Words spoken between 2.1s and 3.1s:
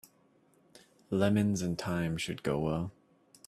should go well.